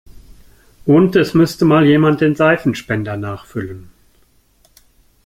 Und 0.87 1.15
es 1.15 1.35
müsste 1.35 1.63
mal 1.63 1.85
jemand 1.85 2.21
den 2.21 2.33
Seifenspender 2.33 3.17
nachfüllen. 3.17 3.91